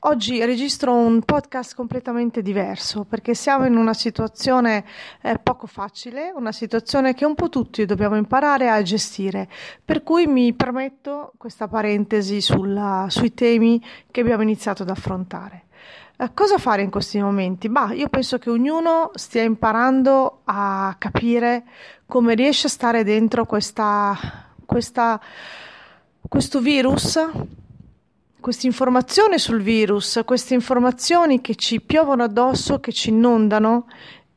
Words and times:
Oggi 0.00 0.44
registro 0.44 0.94
un 0.94 1.22
podcast 1.22 1.74
completamente 1.74 2.42
diverso 2.42 3.02
perché 3.02 3.34
siamo 3.34 3.66
in 3.66 3.76
una 3.76 3.92
situazione 3.92 4.84
eh, 5.20 5.36
poco 5.42 5.66
facile, 5.66 6.30
una 6.32 6.52
situazione 6.52 7.12
che 7.12 7.24
un 7.24 7.34
po' 7.34 7.48
tutti 7.48 7.84
dobbiamo 7.84 8.14
imparare 8.14 8.70
a 8.70 8.80
gestire, 8.82 9.48
per 9.84 10.04
cui 10.04 10.28
mi 10.28 10.52
permetto 10.54 11.32
questa 11.36 11.66
parentesi 11.66 12.40
sulla, 12.40 13.06
sui 13.08 13.34
temi 13.34 13.84
che 14.12 14.20
abbiamo 14.20 14.42
iniziato 14.44 14.84
ad 14.84 14.90
affrontare. 14.90 15.64
Eh, 16.16 16.32
cosa 16.32 16.58
fare 16.58 16.82
in 16.82 16.90
questi 16.90 17.20
momenti? 17.20 17.68
Bah, 17.68 17.92
io 17.92 18.08
penso 18.08 18.38
che 18.38 18.50
ognuno 18.50 19.10
stia 19.14 19.42
imparando 19.42 20.42
a 20.44 20.94
capire 20.96 21.64
come 22.06 22.36
riesce 22.36 22.68
a 22.68 22.70
stare 22.70 23.02
dentro 23.02 23.44
questa, 23.46 24.16
questa, 24.64 25.20
questo 26.28 26.60
virus 26.60 27.18
questa 28.40 28.66
informazione 28.66 29.38
sul 29.38 29.60
virus, 29.60 30.20
queste 30.24 30.54
informazioni 30.54 31.40
che 31.40 31.54
ci 31.54 31.80
piovono 31.80 32.22
addosso, 32.22 32.80
che 32.80 32.92
ci 32.92 33.10
inondano 33.10 33.86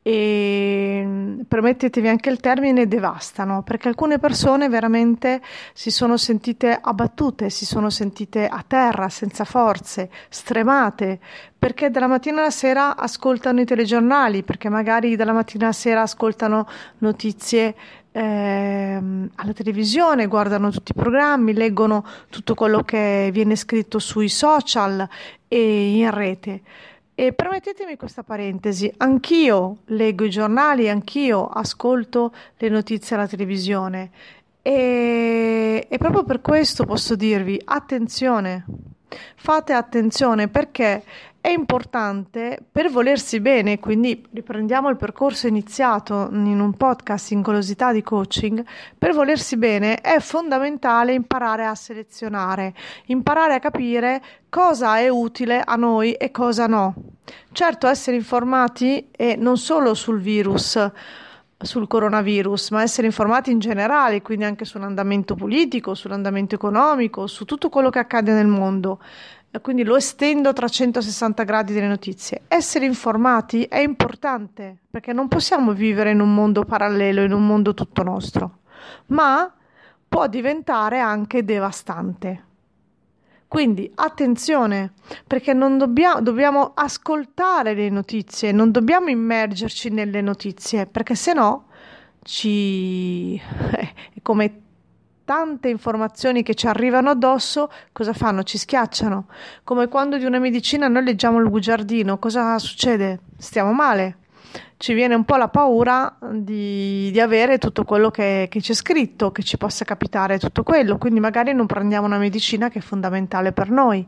e 0.03 1.43
permettetevi 1.47 2.07
anche 2.07 2.31
il 2.31 2.39
termine 2.39 2.87
devastano 2.87 3.61
perché 3.61 3.87
alcune 3.87 4.17
persone 4.17 4.67
veramente 4.67 5.41
si 5.73 5.91
sono 5.91 6.17
sentite 6.17 6.75
abbattute, 6.81 7.51
si 7.51 7.67
sono 7.67 7.91
sentite 7.91 8.47
a 8.47 8.63
terra, 8.65 9.09
senza 9.09 9.43
forze, 9.43 10.09
stremate 10.29 11.19
perché 11.61 11.91
dalla 11.91 12.07
mattina 12.07 12.39
alla 12.41 12.49
sera 12.49 12.97
ascoltano 12.97 13.61
i 13.61 13.65
telegiornali, 13.65 14.41
perché 14.41 14.67
magari 14.67 15.15
dalla 15.15 15.33
mattina 15.33 15.65
alla 15.65 15.73
sera 15.73 16.01
ascoltano 16.01 16.67
notizie 16.97 17.75
eh, 18.11 19.01
alla 19.35 19.53
televisione, 19.53 20.27
guardano 20.27 20.69
tutti 20.69 20.91
i 20.91 20.99
programmi, 20.99 21.53
leggono 21.53 22.05
tutto 22.29 22.55
quello 22.55 22.83
che 22.83 23.29
viene 23.31 23.55
scritto 23.55 23.99
sui 23.99 24.29
social 24.29 25.07
e 25.47 25.95
in 25.95 26.11
rete. 26.11 26.61
E 27.13 27.33
permettetemi 27.33 27.97
questa 27.97 28.23
parentesi, 28.23 28.91
anch'io 28.97 29.77
leggo 29.85 30.23
i 30.25 30.29
giornali, 30.29 30.89
anch'io 30.89 31.47
ascolto 31.47 32.33
le 32.57 32.69
notizie 32.69 33.15
alla 33.15 33.27
televisione 33.27 34.09
e, 34.61 35.87
e 35.89 35.97
proprio 35.97 36.23
per 36.23 36.41
questo 36.41 36.85
posso 36.85 37.15
dirvi 37.15 37.61
attenzione, 37.63 38.65
fate 39.35 39.73
attenzione 39.73 40.47
perché 40.47 41.03
è 41.41 41.49
importante 41.49 42.63
per 42.71 42.91
volersi 42.91 43.39
bene, 43.39 43.79
quindi 43.79 44.23
riprendiamo 44.31 44.89
il 44.89 44.95
percorso 44.95 45.47
iniziato 45.47 46.29
in 46.31 46.59
un 46.59 46.77
podcast 46.77 47.31
in 47.31 47.41
di 47.91 48.03
coaching, 48.03 48.63
per 48.95 49.11
volersi 49.13 49.57
bene 49.57 49.95
è 49.95 50.19
fondamentale 50.19 51.13
imparare 51.13 51.65
a 51.65 51.73
selezionare, 51.73 52.75
imparare 53.05 53.55
a 53.55 53.59
capire 53.59 54.21
cosa 54.49 54.99
è 54.99 55.09
utile 55.09 55.63
a 55.65 55.75
noi 55.75 56.13
e 56.13 56.29
cosa 56.29 56.67
no. 56.67 56.93
Certo 57.51 57.87
essere 57.87 58.17
informati 58.17 59.09
e 59.11 59.35
non 59.35 59.57
solo 59.57 59.95
sul 59.95 60.19
virus, 60.19 60.77
sul 61.63 61.87
coronavirus, 61.87 62.71
ma 62.71 62.81
essere 62.81 63.07
informati 63.07 63.51
in 63.51 63.59
generale, 63.59 64.21
quindi 64.21 64.45
anche 64.45 64.65
sull'andamento 64.65 65.35
politico, 65.35 65.93
sull'andamento 65.93 66.55
economico, 66.55 67.27
su 67.27 67.45
tutto 67.45 67.69
quello 67.69 67.89
che 67.89 67.99
accade 67.99 68.33
nel 68.33 68.47
mondo 68.47 68.99
quindi 69.59 69.83
lo 69.83 69.97
estendo 69.97 70.49
a 70.49 70.53
360 70.53 71.43
gradi 71.43 71.73
delle 71.73 71.87
notizie. 71.87 72.43
Essere 72.47 72.85
informati 72.85 73.63
è 73.63 73.79
importante 73.79 74.77
perché 74.89 75.11
non 75.11 75.27
possiamo 75.27 75.73
vivere 75.73 76.11
in 76.11 76.21
un 76.21 76.33
mondo 76.33 76.63
parallelo, 76.63 77.21
in 77.21 77.33
un 77.33 77.45
mondo 77.45 77.73
tutto 77.73 78.01
nostro, 78.01 78.59
ma 79.07 79.53
può 80.07 80.27
diventare 80.27 80.99
anche 80.99 81.43
devastante. 81.43 82.45
Quindi 83.51 83.91
attenzione, 83.95 84.93
perché 85.27 85.51
non 85.51 85.77
dobbiamo, 85.77 86.21
dobbiamo 86.21 86.71
ascoltare 86.73 87.73
le 87.73 87.89
notizie, 87.89 88.53
non 88.53 88.71
dobbiamo 88.71 89.09
immergerci 89.09 89.89
nelle 89.89 90.21
notizie, 90.21 90.85
perché 90.85 91.15
se 91.15 91.33
no 91.33 91.65
ci... 92.23 93.35
è 93.35 93.93
come 94.23 94.61
tante 95.25 95.67
informazioni 95.67 96.43
che 96.43 96.55
ci 96.55 96.67
arrivano 96.67 97.09
addosso, 97.09 97.69
cosa 97.91 98.13
fanno? 98.13 98.43
Ci 98.43 98.57
schiacciano. 98.57 99.25
Come 99.65 99.89
quando 99.89 100.17
di 100.17 100.23
una 100.23 100.39
medicina 100.39 100.87
noi 100.87 101.03
leggiamo 101.03 101.37
il 101.39 101.49
bugiardino, 101.49 102.19
cosa 102.19 102.57
succede? 102.57 103.19
Stiamo 103.37 103.73
male. 103.73 104.19
Ci 104.81 104.95
viene 104.95 105.13
un 105.13 105.25
po' 105.25 105.35
la 105.35 105.47
paura 105.47 106.17
di, 106.31 107.11
di 107.11 107.19
avere 107.19 107.59
tutto 107.59 107.83
quello 107.83 108.09
che, 108.09 108.47
che 108.49 108.61
c'è 108.61 108.73
scritto, 108.73 109.31
che 109.31 109.43
ci 109.43 109.55
possa 109.55 109.85
capitare 109.85 110.39
tutto 110.39 110.63
quello, 110.63 110.97
quindi 110.97 111.19
magari 111.19 111.53
non 111.53 111.67
prendiamo 111.67 112.07
una 112.07 112.17
medicina 112.17 112.67
che 112.67 112.79
è 112.79 112.81
fondamentale 112.81 113.51
per 113.51 113.69
noi. 113.69 114.03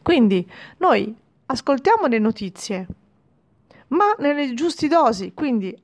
Quindi 0.00 0.48
noi 0.76 1.12
ascoltiamo 1.46 2.06
le 2.06 2.20
notizie, 2.20 2.86
ma 3.88 4.14
nelle 4.20 4.54
giuste 4.54 4.86
dosi, 4.86 5.32
quindi 5.34 5.76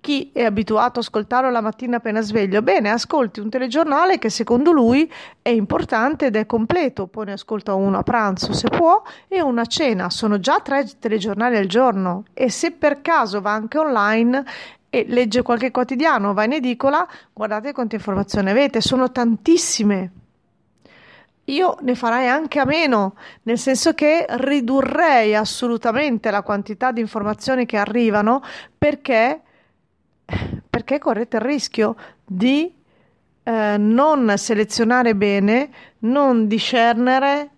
chi 0.00 0.30
è 0.32 0.44
abituato 0.44 0.98
ad 0.98 1.04
ascoltarlo 1.04 1.50
la 1.50 1.60
mattina 1.60 1.98
appena 1.98 2.20
sveglio? 2.22 2.62
Bene, 2.62 2.90
ascolti 2.90 3.40
un 3.40 3.50
telegiornale 3.50 4.18
che 4.18 4.30
secondo 4.30 4.72
lui 4.72 5.10
è 5.42 5.50
importante 5.50 6.26
ed 6.26 6.36
è 6.36 6.46
completo, 6.46 7.06
poi 7.06 7.26
ne 7.26 7.32
ascolta 7.32 7.74
uno 7.74 7.98
a 7.98 8.02
pranzo 8.02 8.52
se 8.52 8.68
può 8.68 9.02
e 9.28 9.40
una 9.40 9.62
a 9.62 9.66
cena. 9.66 10.10
Sono 10.10 10.40
già 10.40 10.60
tre 10.60 10.88
telegiornali 10.98 11.56
al 11.56 11.66
giorno 11.66 12.24
e 12.32 12.50
se 12.50 12.72
per 12.72 13.02
caso 13.02 13.40
va 13.40 13.52
anche 13.52 13.78
online 13.78 14.44
e 14.88 15.04
legge 15.06 15.42
qualche 15.42 15.70
quotidiano, 15.70 16.34
va 16.34 16.44
in 16.44 16.52
edicola, 16.52 17.06
guardate 17.32 17.72
quante 17.72 17.96
informazioni 17.96 18.50
avete, 18.50 18.80
sono 18.80 19.12
tantissime. 19.12 20.12
Io 21.44 21.76
ne 21.80 21.94
farei 21.94 22.28
anche 22.28 22.58
a 22.58 22.64
meno, 22.64 23.14
nel 23.42 23.58
senso 23.58 23.92
che 23.92 24.24
ridurrei 24.28 25.34
assolutamente 25.34 26.30
la 26.30 26.42
quantità 26.42 26.92
di 26.92 27.00
informazioni 27.00 27.66
che 27.66 27.76
arrivano 27.76 28.42
perché 28.76 29.42
perché 30.90 30.98
correte 30.98 31.36
il 31.36 31.42
rischio 31.42 31.94
di 32.24 32.74
eh, 33.44 33.76
non 33.78 34.32
selezionare 34.36 35.14
bene, 35.14 35.70
non 36.00 36.48
discernere 36.48 37.50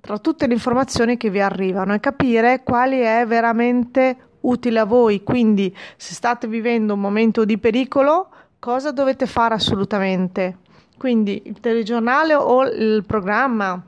tra 0.00 0.18
tutte 0.18 0.48
le 0.48 0.54
informazioni 0.54 1.16
che 1.16 1.30
vi 1.30 1.40
arrivano 1.40 1.94
e 1.94 2.00
capire 2.00 2.64
quali 2.64 2.98
è 2.98 3.24
veramente 3.24 4.16
utile 4.40 4.80
a 4.80 4.84
voi. 4.84 5.22
Quindi, 5.22 5.72
se 5.96 6.14
state 6.14 6.48
vivendo 6.48 6.94
un 6.94 7.00
momento 7.00 7.44
di 7.44 7.56
pericolo, 7.56 8.30
cosa 8.58 8.90
dovete 8.90 9.26
fare 9.26 9.54
assolutamente? 9.54 10.58
Quindi 10.98 11.42
il 11.44 11.60
telegiornale 11.60 12.34
o 12.34 12.64
il 12.64 13.04
programma 13.06 13.80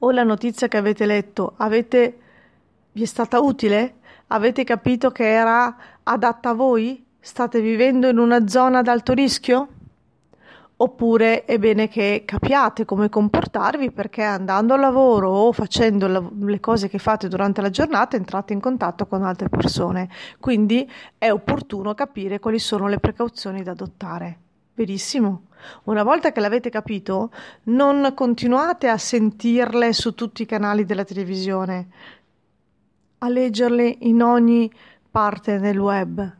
o 0.00 0.10
la 0.10 0.24
notizia 0.24 0.68
che 0.68 0.76
avete 0.76 1.06
letto, 1.06 1.54
avete, 1.56 2.18
vi 2.92 3.02
è 3.02 3.06
stata 3.06 3.40
utile? 3.40 3.94
Avete 4.26 4.62
capito 4.62 5.10
che 5.10 5.26
era 5.26 5.74
adatta 6.08 6.50
a 6.50 6.54
voi? 6.54 7.04
State 7.20 7.60
vivendo 7.60 8.08
in 8.08 8.18
una 8.18 8.46
zona 8.48 8.78
ad 8.78 8.88
alto 8.88 9.12
rischio? 9.12 9.68
Oppure 10.80 11.44
è 11.44 11.58
bene 11.58 11.88
che 11.88 12.22
capiate 12.24 12.84
come 12.84 13.08
comportarvi 13.08 13.90
perché 13.90 14.22
andando 14.22 14.74
al 14.74 14.80
lavoro 14.80 15.28
o 15.28 15.52
facendo 15.52 16.30
le 16.38 16.60
cose 16.60 16.88
che 16.88 16.98
fate 16.98 17.26
durante 17.26 17.60
la 17.60 17.70
giornata 17.70 18.16
entrate 18.16 18.52
in 18.52 18.60
contatto 18.60 19.06
con 19.06 19.24
altre 19.24 19.48
persone. 19.48 20.08
Quindi 20.38 20.88
è 21.18 21.32
opportuno 21.32 21.94
capire 21.94 22.38
quali 22.38 22.60
sono 22.60 22.86
le 22.86 23.00
precauzioni 23.00 23.62
da 23.64 23.72
adottare. 23.72 24.38
Verissimo. 24.74 25.46
Una 25.84 26.04
volta 26.04 26.30
che 26.30 26.38
l'avete 26.38 26.70
capito, 26.70 27.32
non 27.64 28.12
continuate 28.14 28.88
a 28.88 28.96
sentirle 28.96 29.92
su 29.92 30.14
tutti 30.14 30.42
i 30.42 30.46
canali 30.46 30.84
della 30.84 31.04
televisione 31.04 31.88
a 33.18 33.28
leggerle 33.28 33.96
in 34.00 34.22
ogni 34.22 34.70
parte 35.10 35.58
del 35.58 35.78
web. 35.78 36.36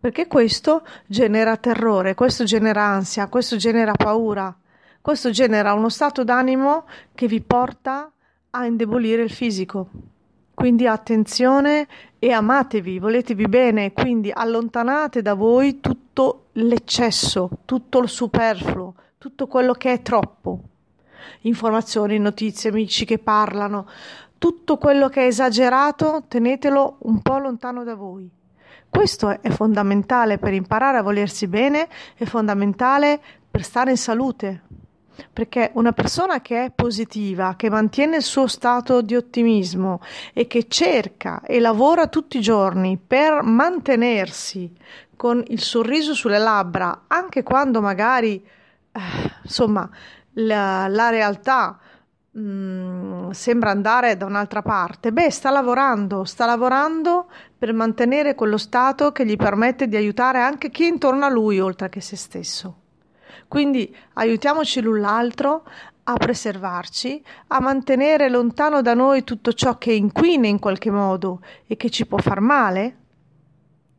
Perché 0.00 0.26
questo 0.26 0.84
genera 1.06 1.56
terrore, 1.56 2.14
questo 2.14 2.44
genera 2.44 2.84
ansia, 2.84 3.26
questo 3.28 3.56
genera 3.56 3.92
paura, 3.92 4.56
questo 5.00 5.30
genera 5.30 5.72
uno 5.72 5.88
stato 5.88 6.22
d'animo 6.22 6.84
che 7.14 7.26
vi 7.26 7.40
porta 7.40 8.10
a 8.50 8.64
indebolire 8.64 9.22
il 9.22 9.30
fisico. 9.30 9.88
Quindi 10.54 10.86
attenzione 10.86 11.86
e 12.18 12.32
amatevi, 12.32 12.98
voletevi 12.98 13.46
bene, 13.46 13.92
quindi 13.92 14.30
allontanate 14.32 15.22
da 15.22 15.34
voi 15.34 15.80
tutto 15.80 16.46
l'eccesso, 16.52 17.50
tutto 17.64 18.00
il 18.00 18.08
superfluo, 18.08 18.94
tutto 19.18 19.46
quello 19.46 19.72
che 19.72 19.92
è 19.92 20.02
troppo. 20.02 20.60
Informazioni, 21.42 22.18
notizie, 22.18 22.70
amici 22.70 23.04
che 23.04 23.18
parlano, 23.18 23.86
tutto 24.38 24.78
quello 24.78 25.08
che 25.08 25.22
è 25.22 25.26
esagerato 25.26 26.24
tenetelo 26.28 26.98
un 27.00 27.20
po' 27.20 27.38
lontano 27.38 27.84
da 27.84 27.94
voi. 27.94 28.30
Questo 28.88 29.42
è 29.42 29.50
fondamentale 29.50 30.38
per 30.38 30.54
imparare 30.54 30.98
a 30.98 31.02
volersi 31.02 31.46
bene, 31.46 31.88
è 32.16 32.24
fondamentale 32.24 33.20
per 33.50 33.62
stare 33.62 33.90
in 33.90 33.96
salute. 33.96 34.62
Perché 35.32 35.72
una 35.74 35.92
persona 35.92 36.40
che 36.40 36.66
è 36.66 36.72
positiva, 36.72 37.54
che 37.56 37.68
mantiene 37.68 38.16
il 38.16 38.22
suo 38.22 38.46
stato 38.46 39.02
di 39.02 39.16
ottimismo 39.16 40.00
e 40.32 40.46
che 40.46 40.68
cerca 40.68 41.42
e 41.42 41.58
lavora 41.58 42.06
tutti 42.06 42.38
i 42.38 42.40
giorni 42.40 42.96
per 43.04 43.42
mantenersi 43.42 44.72
con 45.16 45.42
il 45.48 45.60
sorriso 45.60 46.14
sulle 46.14 46.38
labbra, 46.38 47.02
anche 47.08 47.42
quando 47.42 47.80
magari, 47.80 48.40
eh, 48.92 49.00
insomma, 49.42 49.90
la, 50.38 50.86
la 50.88 51.08
realtà 51.08 51.78
mm, 52.36 53.30
sembra 53.30 53.70
andare 53.70 54.16
da 54.16 54.26
un'altra 54.26 54.62
parte, 54.62 55.12
beh, 55.12 55.30
sta 55.30 55.50
lavorando, 55.50 56.24
sta 56.24 56.46
lavorando 56.46 57.30
per 57.56 57.72
mantenere 57.72 58.34
quello 58.34 58.58
stato 58.58 59.12
che 59.12 59.24
gli 59.24 59.36
permette 59.36 59.88
di 59.88 59.96
aiutare 59.96 60.40
anche 60.40 60.70
chi 60.70 60.84
è 60.84 60.88
intorno 60.88 61.24
a 61.24 61.30
lui, 61.30 61.60
oltre 61.60 61.88
che 61.88 62.00
se 62.00 62.16
stesso. 62.16 62.82
Quindi 63.48 63.94
aiutiamoci 64.14 64.80
l'un 64.80 65.00
l'altro 65.00 65.64
a 66.04 66.14
preservarci, 66.14 67.22
a 67.48 67.60
mantenere 67.60 68.28
lontano 68.28 68.82
da 68.82 68.94
noi 68.94 69.24
tutto 69.24 69.52
ciò 69.52 69.76
che 69.76 69.92
inquina 69.92 70.46
in 70.46 70.58
qualche 70.58 70.90
modo 70.90 71.40
e 71.66 71.76
che 71.76 71.90
ci 71.90 72.06
può 72.06 72.18
far 72.18 72.40
male 72.40 72.96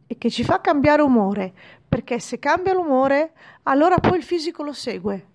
e 0.07 0.17
che 0.17 0.31
ci 0.31 0.43
fa 0.43 0.59
cambiare 0.59 1.03
umore, 1.03 1.53
perché 1.87 2.19
se 2.19 2.39
cambia 2.39 2.73
l'umore, 2.73 3.33
allora 3.63 3.97
poi 3.99 4.17
il 4.17 4.23
fisico 4.23 4.63
lo 4.63 4.73
segue. 4.73 5.27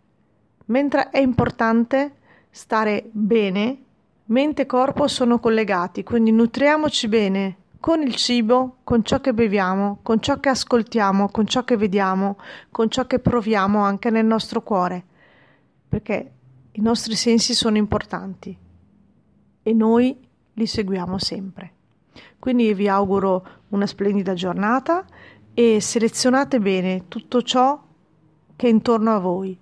Mentre 0.66 1.10
è 1.10 1.18
importante 1.18 2.14
stare 2.50 3.08
bene, 3.10 3.82
mente 4.26 4.62
e 4.62 4.66
corpo 4.66 5.06
sono 5.08 5.38
collegati, 5.38 6.02
quindi 6.02 6.32
nutriamoci 6.32 7.08
bene 7.08 7.56
con 7.80 8.00
il 8.00 8.14
cibo, 8.14 8.76
con 8.82 9.04
ciò 9.04 9.20
che 9.20 9.34
beviamo, 9.34 9.98
con 10.02 10.20
ciò 10.20 10.40
che 10.40 10.48
ascoltiamo, 10.48 11.28
con 11.28 11.46
ciò 11.46 11.64
che 11.64 11.76
vediamo, 11.76 12.38
con 12.70 12.88
ciò 12.88 13.06
che 13.06 13.18
proviamo 13.18 13.80
anche 13.80 14.08
nel 14.08 14.24
nostro 14.24 14.62
cuore, 14.62 15.04
perché 15.86 16.30
i 16.72 16.80
nostri 16.80 17.14
sensi 17.14 17.52
sono 17.52 17.76
importanti 17.76 18.56
e 19.62 19.72
noi 19.74 20.18
li 20.54 20.66
seguiamo 20.66 21.18
sempre. 21.18 21.72
Quindi 22.38 22.72
vi 22.72 22.88
auguro 22.88 23.46
una 23.68 23.86
splendida 23.86 24.32
giornata 24.32 25.04
e 25.52 25.80
selezionate 25.80 26.58
bene 26.60 27.04
tutto 27.08 27.42
ciò 27.42 27.82
che 28.56 28.66
è 28.66 28.70
intorno 28.70 29.14
a 29.14 29.18
voi, 29.18 29.58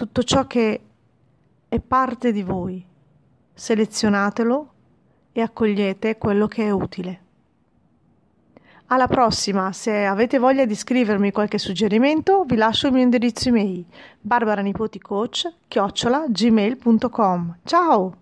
tutto 0.00 0.22
ciò 0.22 0.46
che 0.46 0.80
è 1.68 1.78
parte 1.78 2.32
di 2.32 2.42
voi. 2.42 2.82
Selezionatelo 3.52 4.72
e 5.30 5.42
accogliete 5.42 6.16
quello 6.16 6.46
che 6.46 6.64
è 6.64 6.70
utile. 6.70 7.20
Alla 8.86 9.06
prossima, 9.06 9.72
se 9.72 10.06
avete 10.06 10.38
voglia 10.38 10.64
di 10.64 10.74
scrivermi 10.74 11.32
qualche 11.32 11.58
suggerimento, 11.58 12.44
vi 12.44 12.56
lascio 12.56 12.86
il 12.86 12.94
mio 12.94 13.02
indirizzo 13.02 13.50
email 13.50 13.84
barbaranipoticoach 14.22 15.52
chiocciola. 15.68 16.24
Ciao! 17.64 18.16